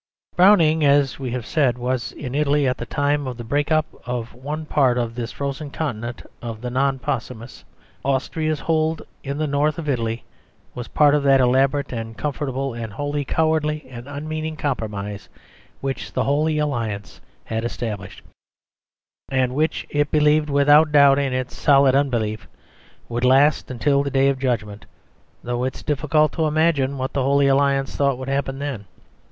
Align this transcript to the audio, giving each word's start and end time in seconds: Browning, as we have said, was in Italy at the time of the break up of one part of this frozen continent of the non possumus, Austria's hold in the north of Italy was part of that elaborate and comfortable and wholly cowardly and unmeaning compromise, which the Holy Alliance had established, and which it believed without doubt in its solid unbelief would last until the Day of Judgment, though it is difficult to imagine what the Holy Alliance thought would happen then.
Browning, 0.35 0.83
as 0.83 1.19
we 1.19 1.29
have 1.29 1.45
said, 1.45 1.77
was 1.77 2.11
in 2.13 2.33
Italy 2.33 2.67
at 2.67 2.77
the 2.79 2.87
time 2.87 3.27
of 3.27 3.37
the 3.37 3.43
break 3.43 3.71
up 3.71 3.85
of 4.07 4.33
one 4.33 4.65
part 4.65 4.97
of 4.97 5.13
this 5.13 5.31
frozen 5.31 5.69
continent 5.69 6.23
of 6.41 6.59
the 6.59 6.71
non 6.71 6.97
possumus, 6.97 7.63
Austria's 8.03 8.61
hold 8.61 9.03
in 9.23 9.37
the 9.37 9.45
north 9.45 9.77
of 9.77 9.87
Italy 9.87 10.23
was 10.73 10.87
part 10.87 11.13
of 11.13 11.21
that 11.21 11.39
elaborate 11.39 11.93
and 11.93 12.17
comfortable 12.17 12.73
and 12.73 12.93
wholly 12.93 13.23
cowardly 13.23 13.85
and 13.91 14.07
unmeaning 14.07 14.55
compromise, 14.57 15.29
which 15.81 16.11
the 16.13 16.23
Holy 16.23 16.57
Alliance 16.57 17.21
had 17.45 17.63
established, 17.63 18.23
and 19.29 19.53
which 19.53 19.85
it 19.91 20.09
believed 20.09 20.49
without 20.49 20.91
doubt 20.91 21.19
in 21.19 21.31
its 21.31 21.55
solid 21.55 21.93
unbelief 21.93 22.47
would 23.07 23.23
last 23.23 23.69
until 23.69 24.01
the 24.01 24.09
Day 24.09 24.29
of 24.29 24.39
Judgment, 24.39 24.87
though 25.43 25.63
it 25.63 25.75
is 25.75 25.83
difficult 25.83 26.31
to 26.31 26.47
imagine 26.47 26.97
what 26.97 27.13
the 27.13 27.21
Holy 27.21 27.45
Alliance 27.45 27.95
thought 27.95 28.17
would 28.17 28.29
happen 28.29 28.57
then. 28.57 28.85